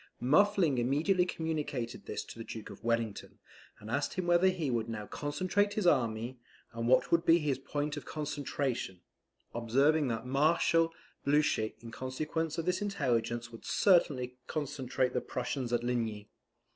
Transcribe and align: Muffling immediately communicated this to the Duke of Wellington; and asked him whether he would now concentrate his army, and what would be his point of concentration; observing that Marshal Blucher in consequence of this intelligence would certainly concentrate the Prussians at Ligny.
Muffling 0.19 0.79
immediately 0.79 1.27
communicated 1.27 2.07
this 2.07 2.23
to 2.23 2.39
the 2.39 2.43
Duke 2.43 2.71
of 2.71 2.83
Wellington; 2.83 3.37
and 3.77 3.91
asked 3.91 4.15
him 4.15 4.25
whether 4.25 4.47
he 4.47 4.71
would 4.71 4.89
now 4.89 5.05
concentrate 5.05 5.75
his 5.75 5.85
army, 5.85 6.39
and 6.73 6.87
what 6.87 7.11
would 7.11 7.23
be 7.23 7.37
his 7.37 7.59
point 7.59 7.95
of 7.97 8.03
concentration; 8.03 9.01
observing 9.53 10.07
that 10.07 10.25
Marshal 10.25 10.91
Blucher 11.23 11.69
in 11.81 11.91
consequence 11.91 12.57
of 12.57 12.65
this 12.65 12.81
intelligence 12.81 13.51
would 13.51 13.63
certainly 13.63 14.37
concentrate 14.47 15.13
the 15.13 15.21
Prussians 15.21 15.71
at 15.71 15.83
Ligny. 15.83 16.31